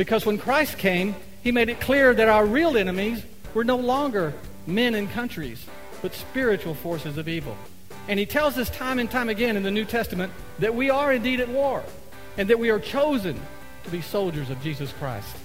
[0.00, 4.32] Because when Christ came, he made it clear that our real enemies were no longer
[4.66, 5.66] men and countries,
[6.00, 7.54] but spiritual forces of evil.
[8.08, 11.12] And he tells us time and time again in the New Testament that we are
[11.12, 11.82] indeed at war
[12.38, 13.38] and that we are chosen
[13.84, 15.36] to be soldiers of Jesus Christ.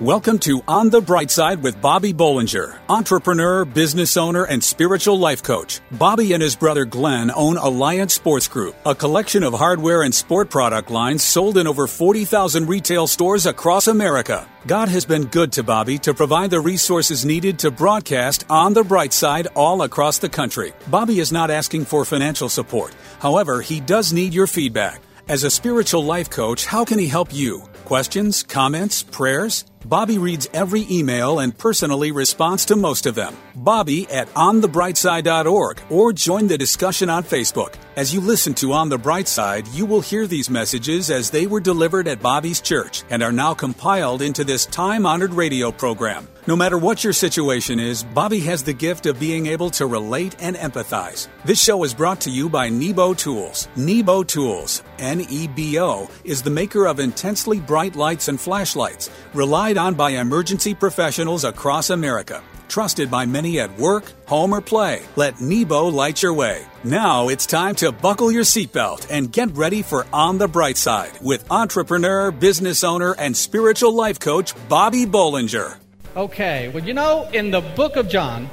[0.00, 5.40] Welcome to On the Bright Side with Bobby Bollinger, entrepreneur, business owner, and spiritual life
[5.40, 5.80] coach.
[5.92, 10.50] Bobby and his brother Glenn own Alliance Sports Group, a collection of hardware and sport
[10.50, 14.48] product lines sold in over 40,000 retail stores across America.
[14.66, 18.82] God has been good to Bobby to provide the resources needed to broadcast On the
[18.82, 20.72] Bright Side all across the country.
[20.88, 22.92] Bobby is not asking for financial support.
[23.20, 25.02] However, he does need your feedback.
[25.28, 27.62] As a spiritual life coach, how can he help you?
[27.84, 29.64] Questions, comments, prayers?
[29.84, 33.36] Bobby reads every email and personally responds to most of them.
[33.54, 37.74] Bobby at onthebrightside.org or join the discussion on Facebook.
[37.96, 41.46] As you listen to On the Bright Side, you will hear these messages as they
[41.46, 46.26] were delivered at Bobby's church and are now compiled into this time honored radio program.
[46.46, 50.36] No matter what your situation is, Bobby has the gift of being able to relate
[50.40, 51.28] and empathize.
[51.46, 53.68] This show is brought to you by Nebo Tools.
[53.76, 59.08] Nebo Tools, N E B O, is the maker of intensely bright lights and flashlights,
[59.32, 62.42] relied on by emergency professionals across America.
[62.68, 65.02] Trusted by many at work, home, or play.
[65.16, 66.66] Let Nebo light your way.
[66.82, 71.12] Now it's time to buckle your seatbelt and get ready for On the Bright Side
[71.22, 75.76] with entrepreneur, business owner, and spiritual life coach Bobby Bollinger.
[76.16, 78.48] Okay, well, you know, in the book of John,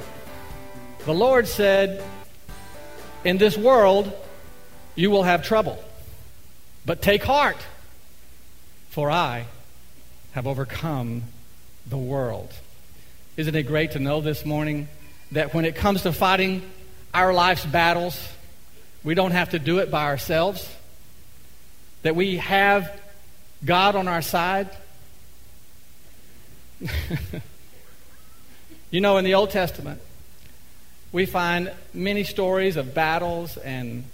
[1.04, 2.02] the Lord said,
[3.24, 4.12] In this world
[4.94, 5.82] you will have trouble,
[6.84, 7.58] but take heart,
[8.90, 9.46] for I
[10.32, 11.22] have overcome
[11.86, 12.52] the world.
[13.36, 14.88] Isn't it great to know this morning
[15.32, 16.62] that when it comes to fighting
[17.14, 18.28] our life's battles,
[19.04, 20.68] we don't have to do it by ourselves?
[22.02, 23.00] That we have
[23.64, 24.68] God on our side?
[28.90, 30.00] you know, in the Old Testament,
[31.12, 34.04] we find many stories of battles and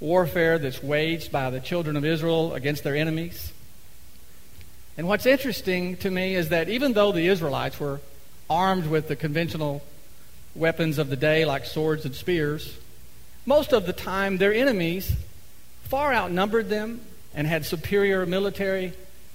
[0.00, 3.52] warfare that's waged by the children of Israel against their enemies.
[4.96, 8.00] And what's interesting to me is that even though the Israelites were
[8.48, 9.82] armed with the conventional
[10.54, 12.76] weapons of the day, like swords and spears,
[13.46, 15.12] most of the time their enemies
[15.84, 17.00] far outnumbered them
[17.34, 18.92] and had superior military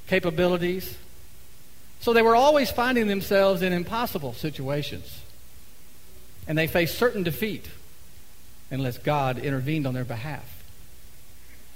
[0.08, 0.98] capabilities.
[2.02, 5.22] So they were always finding themselves in impossible situations.
[6.48, 7.66] And they faced certain defeat
[8.70, 10.55] unless God intervened on their behalf.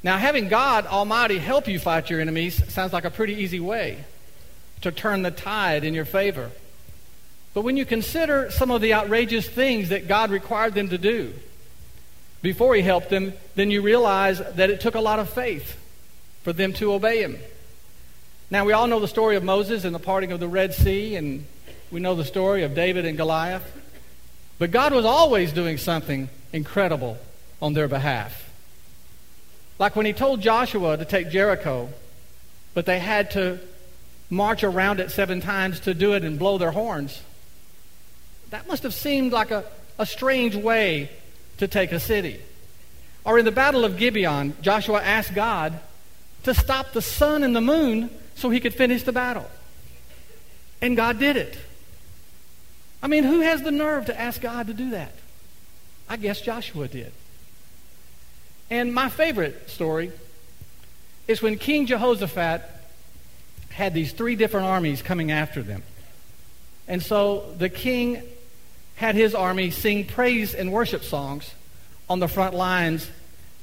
[0.02, 4.06] Now, having God Almighty help you fight your enemies sounds like a pretty easy way
[4.82, 6.52] to turn the tide in your favor.
[7.54, 11.34] But when you consider some of the outrageous things that God required them to do
[12.42, 15.78] before He helped them, then you realize that it took a lot of faith
[16.44, 17.38] for them to obey Him.
[18.50, 21.16] Now, we all know the story of Moses and the parting of the Red Sea,
[21.16, 21.46] and
[21.92, 23.70] we know the story of David and Goliath.
[24.58, 27.18] But God was always doing something incredible
[27.62, 28.49] on their behalf.
[29.80, 31.90] Like when he told Joshua to take Jericho,
[32.74, 33.60] but they had to
[34.30, 37.22] march around it seven times to do it and blow their horns.
[38.52, 39.64] That must have seemed like a,
[39.98, 41.10] a strange way
[41.58, 42.40] to take a city.
[43.26, 45.80] Or in the Battle of Gibeon, Joshua asked God
[46.44, 49.50] to stop the sun and the moon so he could finish the battle.
[50.82, 51.58] And God did it.
[53.02, 55.14] I mean, who has the nerve to ask God to do that?
[56.08, 57.12] I guess Joshua did.
[58.70, 60.12] And my favorite story
[61.28, 62.62] is when King Jehoshaphat
[63.70, 65.84] had these three different armies coming after them.
[66.88, 68.22] And so the king
[68.96, 71.54] had his army sing praise and worship songs
[72.10, 73.10] on the front lines.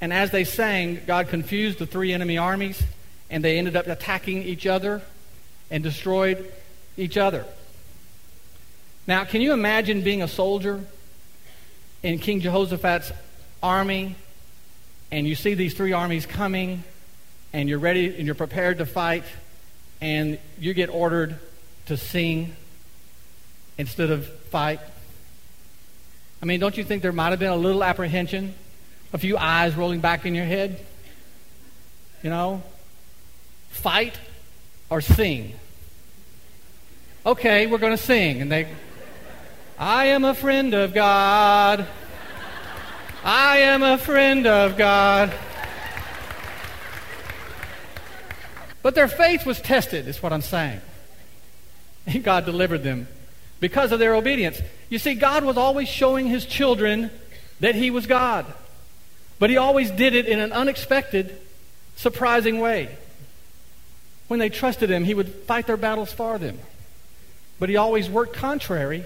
[0.01, 2.83] And as they sang, God confused the three enemy armies,
[3.29, 5.03] and they ended up attacking each other
[5.71, 6.51] and destroyed
[6.97, 7.45] each other.
[9.07, 10.85] Now, can you imagine being a soldier
[12.03, 13.13] in King Jehoshaphat's
[13.63, 14.17] army
[15.11, 16.85] and you see these three armies coming,
[17.53, 19.25] and you're ready and you're prepared to fight,
[20.01, 21.39] and you get ordered
[21.87, 22.57] to sing
[23.79, 24.81] instead of fight.
[26.43, 28.55] I mean, don't you think there might have been a little apprehension?
[29.13, 30.85] A few eyes rolling back in your head?
[32.23, 32.63] You know?
[33.71, 34.19] Fight
[34.91, 35.55] or sing?
[37.25, 38.43] Okay, we're going to sing.
[38.43, 38.69] And they,
[39.79, 41.87] I am a friend of God.
[43.29, 45.35] I am a friend of God.
[48.83, 50.81] But their faith was tested, is what I'm saying.
[52.07, 53.09] And God delivered them
[53.59, 54.61] because of their obedience.
[54.91, 57.11] You see, God was always showing his children
[57.59, 58.47] that he was God.
[59.41, 61.37] But he always did it in an unexpected,
[61.97, 62.97] surprising way.
[64.29, 66.61] when they trusted him, he would fight their battles for them.
[67.59, 69.05] But he always worked contrary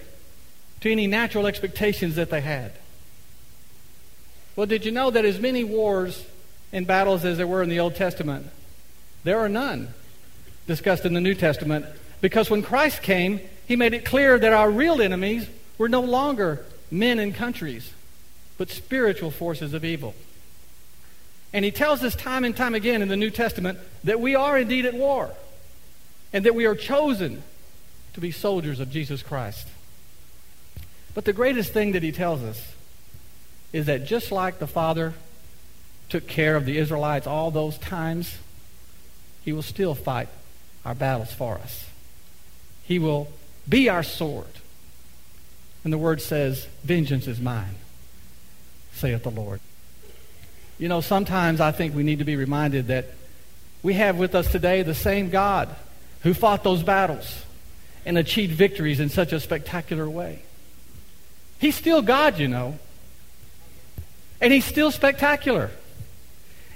[0.83, 2.73] to any natural expectations that they had.
[4.61, 6.23] Well, did you know that as many wars
[6.71, 8.47] and battles as there were in the Old Testament,
[9.25, 9.95] there are none
[10.67, 11.87] discussed in the New Testament
[12.21, 15.49] because when Christ came, he made it clear that our real enemies
[15.79, 17.95] were no longer men and countries,
[18.59, 20.15] but spiritual forces of evil.
[21.55, 24.59] And he tells us time and time again in the New Testament that we are
[24.59, 25.31] indeed at war
[26.35, 27.45] and that we are chosen
[28.13, 29.69] to be soldiers of Jesus Christ.
[31.15, 32.75] But the greatest thing that he tells us
[33.73, 35.15] is that just like the Father
[36.09, 38.39] took care of the Israelites all those times,
[39.45, 40.29] he will still fight
[40.85, 41.87] our battles for us.
[42.85, 43.31] He will
[43.69, 44.47] be our sword.
[45.85, 47.77] And the word says, Vengeance is mine,
[48.93, 49.61] saith the Lord.
[50.79, 53.07] You know, sometimes I think we need to be reminded that
[53.83, 55.69] we have with us today the same God
[56.23, 57.45] who fought those battles
[58.05, 60.43] and achieved victories in such a spectacular way.
[61.59, 62.79] He's still God, you know.
[64.41, 65.71] And he's still spectacular.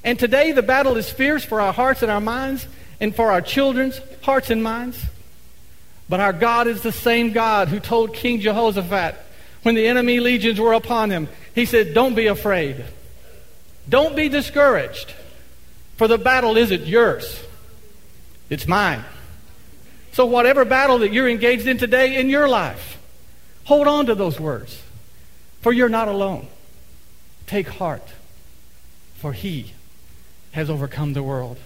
[0.03, 2.67] And today the battle is fierce for our hearts and our minds
[3.01, 5.03] and for our children's hearts and minds.
[6.09, 9.17] But our God is the same God who told King Jehoshaphat
[9.63, 12.85] when the enemy legions were upon him, he said, Don't be afraid.
[13.89, 15.13] Don't be discouraged,
[15.97, 17.43] for the battle isn't yours,
[18.49, 19.05] it's mine.
[20.13, 22.99] So, whatever battle that you're engaged in today in your life,
[23.65, 24.81] hold on to those words,
[25.61, 26.47] for you're not alone.
[27.47, 28.07] Take heart,
[29.15, 29.73] for he
[30.53, 31.59] has overcome the world.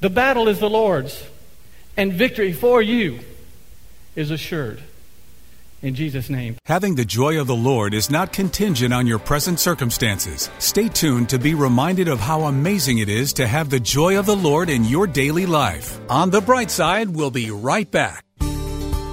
[0.00, 1.24] The battle is the Lord's,
[1.96, 3.20] and victory for you
[4.14, 4.82] is assured.
[5.82, 6.56] In Jesus' name.
[6.64, 10.50] Having the joy of the Lord is not contingent on your present circumstances.
[10.58, 14.26] Stay tuned to be reminded of how amazing it is to have the joy of
[14.26, 16.00] the Lord in your daily life.
[16.08, 18.25] On the bright side, we'll be right back.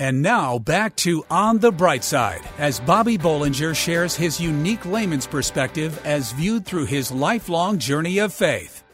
[0.00, 5.26] And now back to On the Bright Side as Bobby Bollinger shares his unique layman's
[5.26, 8.84] perspective as viewed through his lifelong journey of faith.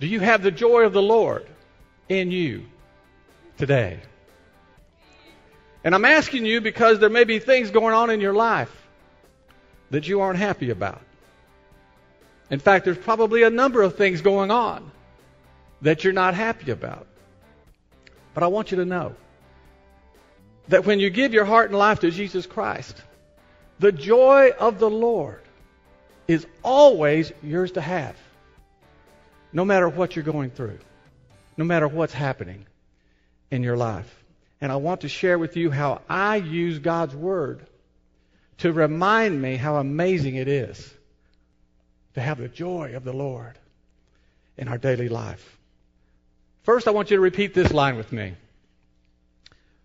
[0.00, 1.46] Do you have the joy of the Lord
[2.08, 2.64] in you
[3.58, 4.00] today?
[5.84, 8.88] And I'm asking you because there may be things going on in your life
[9.90, 11.02] that you aren't happy about.
[12.48, 14.90] In fact, there's probably a number of things going on
[15.82, 17.06] that you're not happy about.
[18.32, 19.14] But I want you to know
[20.68, 22.96] that when you give your heart and life to Jesus Christ,
[23.78, 25.40] the joy of the Lord
[26.28, 28.16] is always yours to have,
[29.52, 30.78] no matter what you're going through,
[31.56, 32.66] no matter what's happening
[33.50, 34.14] in your life.
[34.60, 37.66] And I want to share with you how I use God's Word
[38.58, 40.94] to remind me how amazing it is
[42.14, 43.58] to have the joy of the Lord
[44.56, 45.58] in our daily life.
[46.62, 48.34] First, I want you to repeat this line with me.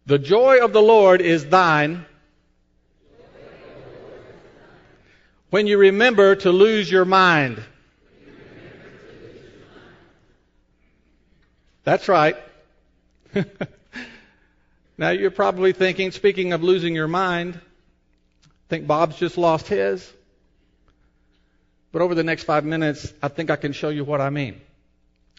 [0.07, 2.05] The joy of the Lord is thine
[5.49, 7.63] when you remember to lose your mind.
[11.83, 12.35] That's right.
[14.97, 20.11] now you're probably thinking, speaking of losing your mind, I think Bob's just lost his.
[21.91, 24.61] But over the next five minutes, I think I can show you what I mean.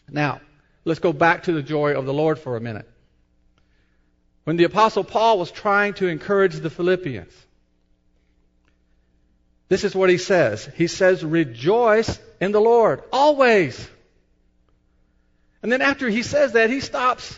[0.09, 0.41] Now,
[0.83, 2.89] let's go back to the joy of the Lord for a minute.
[4.47, 7.33] When the Apostle Paul was trying to encourage the Philippians,
[9.67, 10.69] this is what he says.
[10.77, 13.89] He says, Rejoice in the Lord, always.
[15.61, 17.37] And then after he says that, he stops.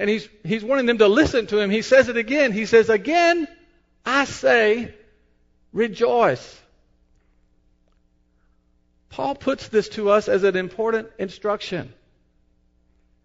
[0.00, 1.70] And he's, he's wanting them to listen to him.
[1.70, 2.50] He says it again.
[2.50, 3.46] He says, Again,
[4.04, 4.92] I say,
[5.72, 6.60] rejoice.
[9.10, 11.94] Paul puts this to us as an important instruction.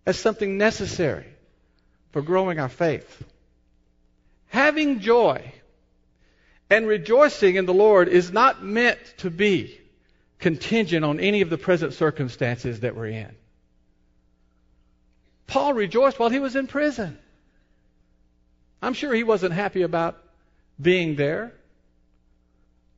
[0.06, 1.26] as something necessary
[2.12, 3.24] for growing our faith.
[4.48, 5.54] Having joy
[6.70, 9.80] and rejoicing in the Lord is not meant to be
[10.40, 13.36] contingent on any of the present circumstances that we're in.
[15.48, 17.18] Paul rejoiced while he was in prison.
[18.82, 20.18] I'm sure he wasn't happy about
[20.80, 21.54] being there,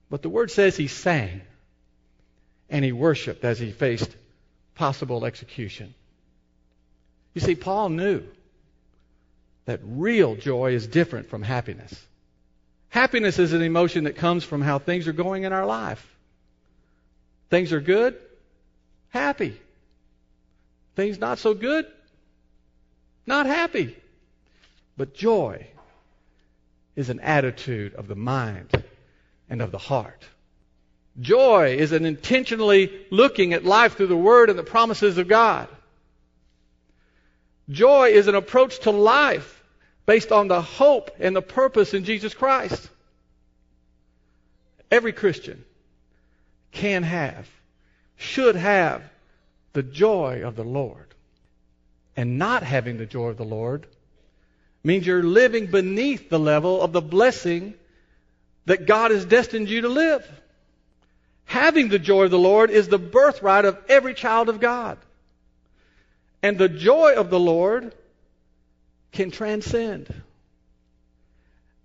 [0.10, 1.42] but the word says he sang
[2.70, 4.16] and he worshiped as he faced
[4.76, 5.94] possible execution.
[7.34, 8.24] You see, Paul knew
[9.72, 11.96] that real joy is different from happiness.
[12.90, 16.06] Happiness is an emotion that comes from how things are going in our life.
[17.50, 18.18] Things are good,
[19.08, 19.58] happy.
[20.98, 21.86] Things not so good,
[23.26, 23.96] not happy.
[24.98, 25.68] But joy
[26.98, 28.84] is an attitude of the mind
[29.50, 30.26] and of the heart.
[31.18, 35.70] Joy is an intentionally looking at life through the Word and the promises of God.
[37.70, 39.60] Joy is an approach to life
[40.12, 42.90] based on the hope and the purpose in Jesus Christ.
[44.92, 45.64] Every Christian
[46.74, 47.48] can have,
[48.18, 49.04] should have
[49.72, 51.08] the joy of the Lord.
[52.18, 53.88] And not having the joy of the Lord
[54.84, 57.74] means you're living beneath the level of the blessing
[58.66, 60.30] that God has destined you to live.
[61.46, 64.98] Having the joy of the Lord is the birthright of every child of God.
[66.44, 67.96] And the joy of the Lord
[69.12, 70.14] can transcend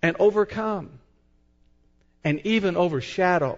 [0.01, 0.89] and overcome
[2.23, 3.57] and even overshadow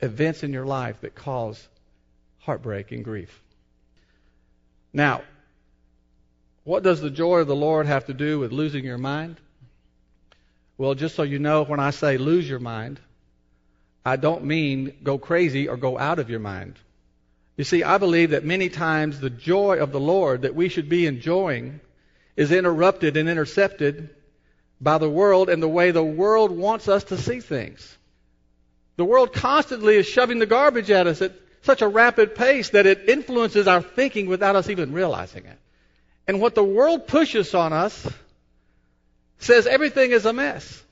[0.00, 1.68] events in your life that cause
[2.40, 3.42] heartbreak and grief.
[4.92, 5.22] Now,
[6.64, 9.36] what does the joy of the Lord have to do with losing your mind?
[10.78, 13.00] Well, just so you know, when I say lose your mind,
[14.04, 16.76] I don't mean go crazy or go out of your mind.
[17.56, 20.88] You see, I believe that many times the joy of the Lord that we should
[20.88, 21.80] be enjoying
[22.40, 24.08] is interrupted and intercepted
[24.80, 27.98] by the world and the way the world wants us to see things.
[28.96, 32.86] The world constantly is shoving the garbage at us at such a rapid pace that
[32.86, 35.58] it influences our thinking without us even realizing it.
[36.26, 38.08] And what the world pushes on us
[39.40, 40.82] says everything is a mess.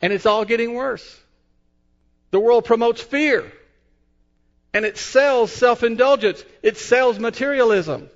[0.00, 1.20] And it's all getting worse.
[2.30, 3.50] The world promotes fear.
[4.72, 6.44] And it sells self indulgence.
[6.62, 8.10] It sells materialism.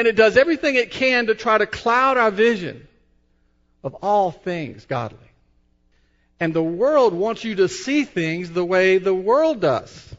[0.00, 2.88] And it does everything it can to try to cloud our vision
[3.84, 5.18] of all things godly.
[6.40, 10.16] And the world wants you to see things the way the world does.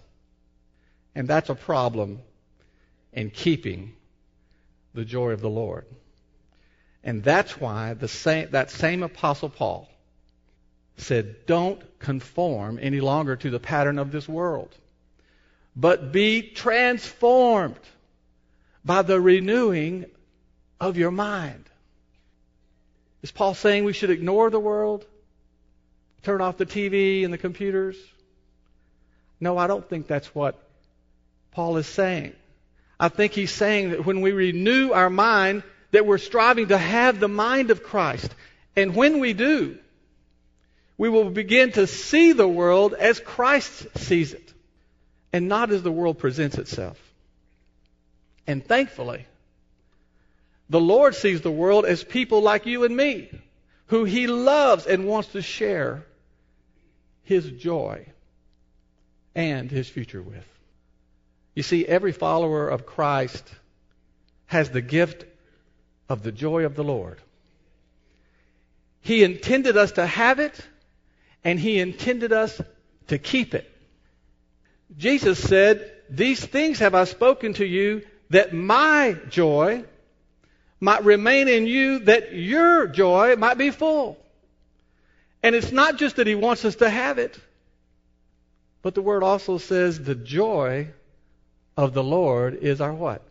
[1.15, 2.19] And that's a problem
[3.11, 3.93] in keeping
[4.93, 5.87] the joy of the Lord.
[7.03, 9.89] And that's why the same, that same Apostle Paul
[10.97, 14.75] said, Don't conform any longer to the pattern of this world,
[15.75, 17.79] but be transformed
[18.83, 20.05] by the renewing
[20.79, 21.65] of your mind.
[23.21, 25.05] Is Paul saying we should ignore the world?
[26.23, 27.95] Turn off the TV and the computers?
[29.39, 30.55] No, I don't think that's what
[31.51, 32.33] Paul is saying.
[32.99, 37.19] I think he's saying that when we renew our mind, that we're striving to have
[37.19, 38.33] the mind of Christ.
[38.75, 39.77] And when we do,
[40.97, 44.53] we will begin to see the world as Christ sees it,
[45.33, 46.97] and not as the world presents itself.
[48.47, 49.25] And thankfully,
[50.69, 53.29] the Lord sees the world as people like you and me,
[53.87, 56.05] who He loves and wants to share
[57.23, 58.05] His joy
[59.35, 60.47] and His future with.
[61.55, 63.43] You see, every follower of Christ
[64.47, 65.25] has the gift
[66.07, 67.19] of the joy of the Lord.
[69.01, 70.59] He intended us to have it,
[71.43, 72.61] and He intended us
[73.07, 73.69] to keep it.
[74.97, 79.83] Jesus said, These things have I spoken to you that my joy
[80.79, 84.17] might remain in you, that your joy might be full.
[85.43, 87.37] And it's not just that He wants us to have it,
[88.81, 90.87] but the Word also says the joy
[91.75, 93.21] of the Lord is our what?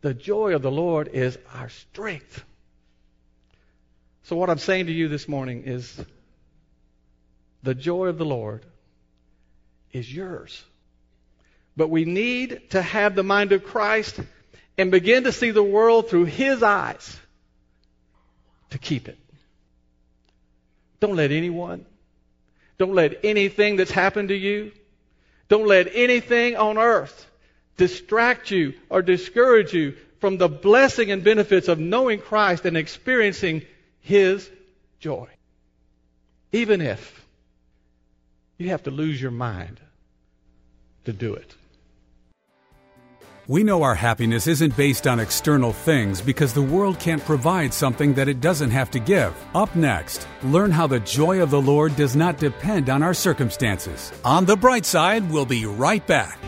[0.00, 2.44] The joy of the Lord is our strength.
[4.22, 6.02] So, what I'm saying to you this morning is
[7.62, 8.64] the joy of the Lord
[9.92, 10.64] is yours.
[11.78, 14.18] But we need to have the mind of Christ
[14.76, 17.16] and begin to see the world through His eyes
[18.70, 19.16] to keep it.
[20.98, 21.86] Don't let anyone,
[22.78, 24.72] don't let anything that's happened to you,
[25.48, 27.30] don't let anything on earth
[27.76, 33.62] distract you or discourage you from the blessing and benefits of knowing Christ and experiencing
[34.00, 34.50] His
[34.98, 35.28] joy.
[36.50, 37.24] Even if
[38.56, 39.78] you have to lose your mind
[41.04, 41.54] to do it.
[43.50, 48.12] We know our happiness isn't based on external things because the world can't provide something
[48.12, 49.34] that it doesn't have to give.
[49.54, 54.12] Up next, learn how the joy of the Lord does not depend on our circumstances.
[54.22, 56.38] On the bright side, we'll be right back.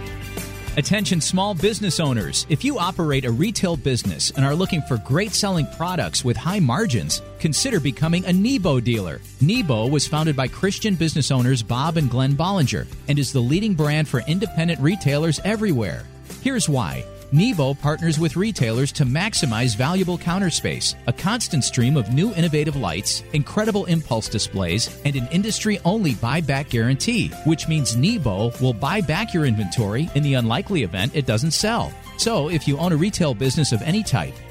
[0.76, 2.44] Attention small business owners.
[2.50, 6.60] If you operate a retail business and are looking for great selling products with high
[6.60, 9.22] margins, consider becoming a Nebo dealer.
[9.40, 13.72] Nebo was founded by Christian business owners Bob and Glenn Bollinger and is the leading
[13.72, 16.04] brand for independent retailers everywhere.
[16.42, 17.04] Here's why.
[17.32, 22.76] Nebo partners with retailers to maximize valuable counter space, a constant stream of new innovative
[22.76, 29.02] lights, incredible impulse displays, and an industry only buyback guarantee, which means Nebo will buy
[29.02, 31.92] back your inventory in the unlikely event it doesn't sell.
[32.16, 34.34] So, if you own a retail business of any type,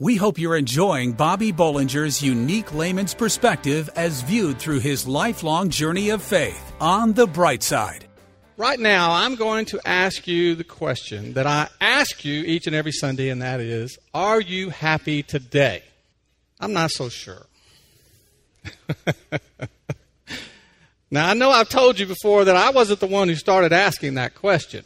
[0.00, 6.10] We hope you're enjoying Bobby Bollinger's unique layman's perspective as viewed through his lifelong journey
[6.10, 8.04] of faith on the bright side.
[8.56, 12.74] Right now, I'm going to ask you the question that I ask you each and
[12.74, 15.84] every Sunday, and that is Are you happy today?
[16.58, 17.46] I'm not so sure.
[21.08, 24.14] now, I know I've told you before that I wasn't the one who started asking
[24.14, 24.84] that question.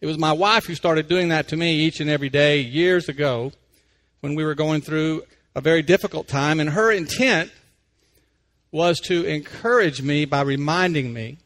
[0.00, 3.08] It was my wife who started doing that to me each and every day years
[3.08, 3.50] ago
[4.24, 5.22] when we were going through
[5.54, 7.52] a very difficult time, and her intent
[8.72, 11.36] was to encourage me by reminding me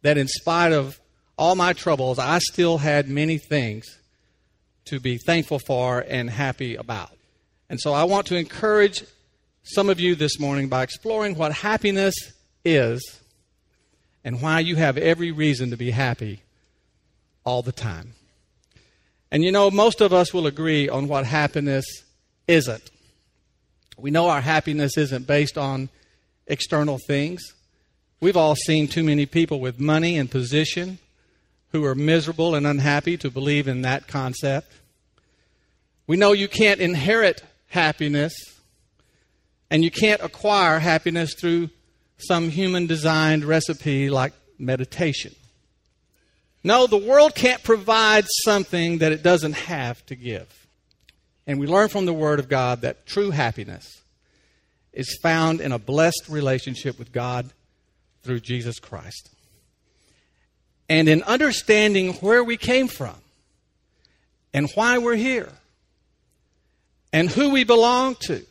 [0.00, 0.98] that in spite of
[1.36, 3.84] all my troubles, I still had many things
[4.86, 7.10] to be thankful for and happy about.
[7.68, 9.04] And so I want to encourage
[9.62, 12.14] some of you this morning by exploring what happiness
[12.64, 13.20] is
[14.24, 16.40] and why you have every reason to be happy
[17.44, 18.14] all the time.
[19.32, 21.86] And you know, most of us will agree on what happiness
[22.46, 22.90] isn't.
[23.96, 25.88] We know our happiness isn't based on
[26.46, 27.54] external things.
[28.20, 30.98] We've all seen too many people with money and position
[31.70, 34.70] who are miserable and unhappy to believe in that concept.
[36.06, 38.34] We know you can't inherit happiness
[39.70, 41.70] and you can't acquire happiness through
[42.18, 45.34] some human designed recipe like meditation.
[46.64, 50.48] No, the world can't provide something that it doesn't have to give.
[51.46, 54.02] And we learn from the Word of God that true happiness
[54.92, 57.50] is found in a blessed relationship with God
[58.22, 59.30] through Jesus Christ.
[60.88, 63.16] And in understanding where we came from
[64.52, 65.52] and why we're here
[67.12, 68.44] and who we belong to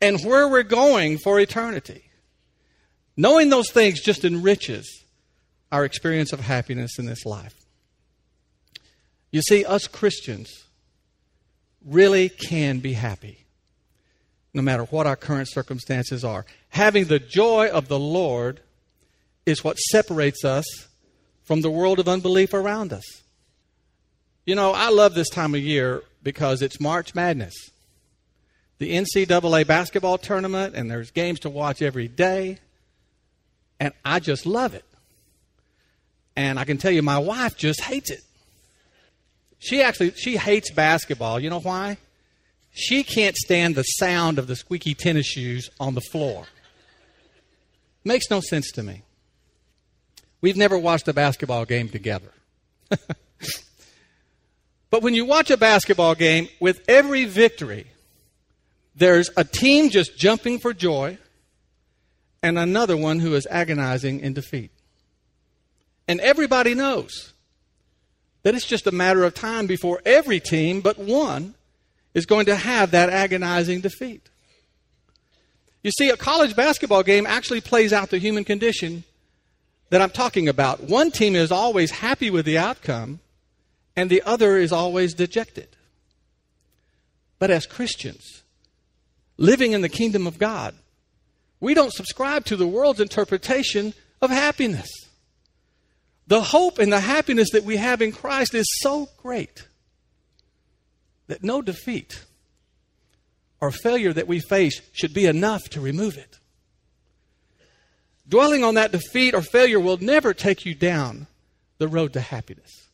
[0.00, 2.04] and where we're going for eternity.
[3.16, 5.04] Knowing those things just enriches
[5.70, 7.54] our experience of happiness in this life.
[9.30, 10.50] You see, us Christians
[11.84, 13.46] really can be happy
[14.56, 16.46] no matter what our current circumstances are.
[16.70, 18.60] Having the joy of the Lord
[19.44, 20.64] is what separates us
[21.44, 23.04] from the world of unbelief around us.
[24.46, 27.52] You know, I love this time of year because it's March Madness.
[28.78, 32.58] The NCAA basketball tournament, and there's games to watch every day.
[33.78, 34.85] And I just love it.
[36.36, 38.22] And I can tell you, my wife just hates it.
[39.58, 41.40] She actually she hates basketball.
[41.40, 41.96] You know why?
[42.72, 46.46] She can't stand the sound of the squeaky tennis shoes on the floor.
[48.04, 49.02] Makes no sense to me.
[50.42, 52.30] We've never watched a basketball game together.
[54.90, 57.86] but when you watch a basketball game, with every victory,
[58.94, 61.18] there's a team just jumping for joy
[62.42, 64.70] and another one who is agonizing in defeat.
[66.08, 67.32] And everybody knows
[68.42, 71.54] that it's just a matter of time before every team but one
[72.14, 74.30] is going to have that agonizing defeat.
[75.82, 79.04] You see, a college basketball game actually plays out the human condition
[79.90, 80.80] that I'm talking about.
[80.80, 83.20] One team is always happy with the outcome,
[83.94, 85.68] and the other is always dejected.
[87.38, 88.42] But as Christians,
[89.36, 90.74] living in the kingdom of God,
[91.60, 94.88] we don't subscribe to the world's interpretation of happiness.
[96.26, 99.66] The hope and the happiness that we have in Christ is so great
[101.28, 102.24] that no defeat
[103.60, 106.38] or failure that we face should be enough to remove it.
[108.28, 111.28] Dwelling on that defeat or failure will never take you down
[111.78, 112.88] the road to happiness.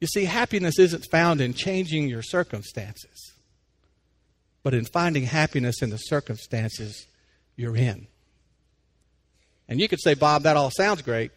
[0.00, 3.32] You see, happiness isn't found in changing your circumstances.
[4.64, 7.06] but in finding happiness in the circumstances
[7.54, 8.06] you're in.
[9.68, 11.30] And you could say, Bob, that all sounds great,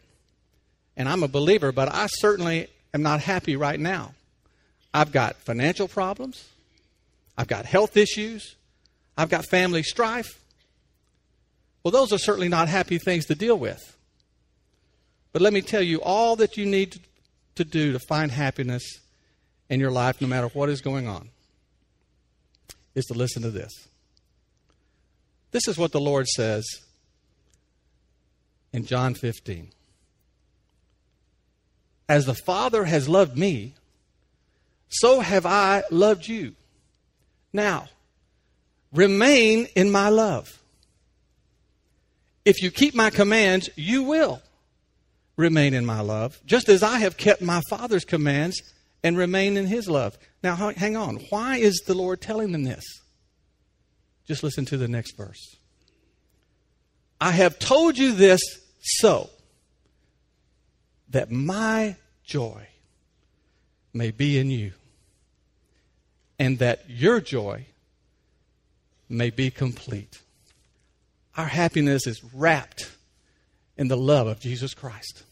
[0.97, 4.13] and I'm a believer, but I certainly am not happy right now.
[4.93, 6.49] I've got financial problems,
[7.37, 8.55] I've got health issues,
[9.15, 10.41] I've got family strife.
[11.83, 13.95] Well, those are certainly not happy things to deal with.
[15.31, 16.99] But let me tell you, all that you need
[17.55, 18.83] to do to find happiness
[19.69, 21.29] in your life, no matter what is going on,
[22.95, 23.71] is to listen to this.
[25.51, 26.65] This is what the Lord says
[28.73, 29.69] in John 15.
[32.09, 33.73] As the Father has loved me,
[34.89, 36.55] so have I loved you.
[37.51, 37.87] Now,
[38.93, 40.61] remain in my love.
[42.45, 44.41] If you keep my commands, you will
[45.35, 48.61] remain in my love, just as I have kept my Father's commands
[49.03, 50.17] and remain in his love.
[50.43, 51.17] Now, hang on.
[51.29, 52.83] Why is the Lord telling them this?
[54.27, 55.55] Just listen to the next verse.
[57.19, 58.41] I have told you this
[58.79, 59.29] so
[61.09, 62.67] that my joy
[63.93, 64.73] may be in you
[66.37, 67.65] and that your joy
[69.09, 70.21] may be complete.
[71.35, 72.91] Our happiness is wrapped
[73.77, 75.23] in the love of Jesus Christ.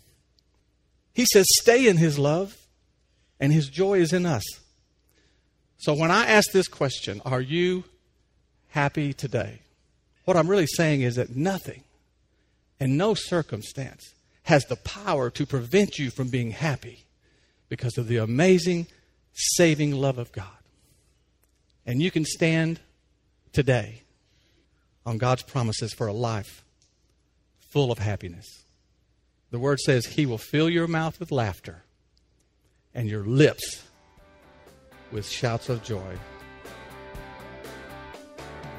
[1.13, 2.57] He says, stay in his love,
[3.39, 4.43] and his joy is in us.
[5.77, 7.83] So when I ask this question, are you
[8.69, 9.59] happy today?
[10.25, 11.83] What I'm really saying is that nothing
[12.79, 14.14] and no circumstance
[14.45, 17.05] has the power to prevent you from being happy
[17.67, 18.87] because of the amazing
[19.33, 20.47] saving love of God.
[21.85, 22.79] And you can stand
[23.53, 24.03] today
[25.05, 26.63] on God's promises for a life
[27.59, 28.63] full of happiness.
[29.51, 31.83] The word says, He will fill your mouth with laughter
[32.93, 33.83] and your lips
[35.11, 36.17] with shouts of joy.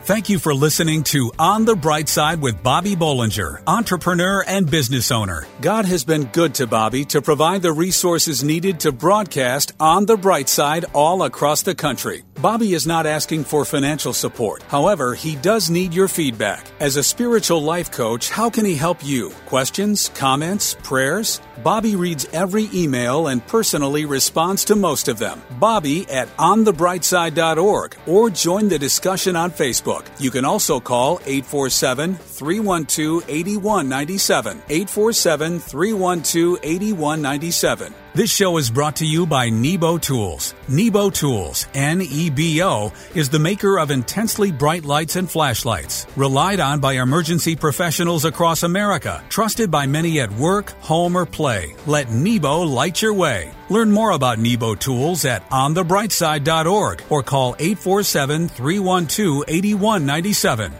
[0.06, 5.10] Thank you for listening to On the Bright Side with Bobby Bollinger, entrepreneur and business
[5.10, 5.48] owner.
[5.60, 10.16] God has been good to Bobby to provide the resources needed to broadcast On the
[10.16, 12.22] Bright Side all across the country.
[12.40, 14.62] Bobby is not asking for financial support.
[14.64, 16.66] However, he does need your feedback.
[16.80, 19.30] As a spiritual life coach, how can he help you?
[19.46, 21.40] Questions, comments, prayers?
[21.64, 25.40] Bobby reads every email and personally responds to most of them.
[25.58, 30.04] Bobby at onthebrightside.org or join the discussion on Facebook.
[30.20, 34.62] You can also call 847 312 8197.
[34.68, 37.94] 847 312 8197.
[38.16, 40.54] This show is brought to you by Nebo Tools.
[40.68, 46.06] Nebo Tools, N E B O, is the maker of intensely bright lights and flashlights,
[46.16, 51.76] relied on by emergency professionals across America, trusted by many at work, home, or play.
[51.84, 53.52] Let Nebo light your way.
[53.68, 60.72] Learn more about Nebo Tools at onthebrightside.org or call 847 312 8197.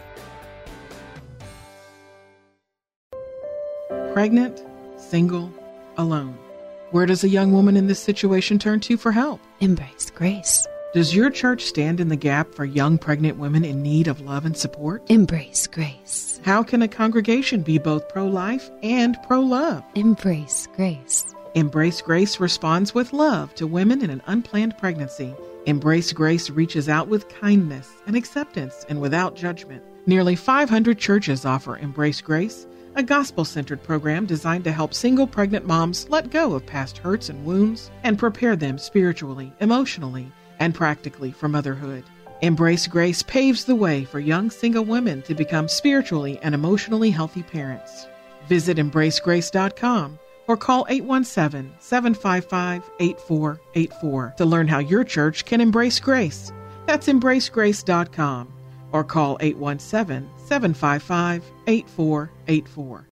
[4.15, 4.59] Pregnant,
[4.97, 5.53] single,
[5.97, 6.35] alone.
[6.91, 9.41] Where does a young woman in this situation turn to for help?
[9.59, 10.65] Embrace grace.
[10.93, 14.45] Does your church stand in the gap for young pregnant women in need of love
[14.45, 15.03] and support?
[15.09, 16.39] Embrace grace.
[16.45, 19.83] How can a congregation be both pro life and pro love?
[19.95, 21.35] Embrace grace.
[21.55, 25.35] Embrace Grace responds with love to women in an unplanned pregnancy.
[25.65, 29.83] Embrace Grace reaches out with kindness and acceptance and without judgment.
[30.05, 32.65] Nearly 500 churches offer Embrace Grace,
[32.97, 37.29] a gospel centered program designed to help single pregnant moms let go of past hurts
[37.29, 42.03] and wounds and prepare them spiritually, emotionally, and practically for motherhood.
[42.41, 47.43] Embrace Grace paves the way for young single women to become spiritually and emotionally healthy
[47.43, 48.07] parents.
[48.47, 56.51] Visit embracegrace.com or call 817 755 8484 to learn how your church can embrace grace.
[56.87, 58.51] That's embracegrace.com
[58.91, 63.03] or call 817 755 8484.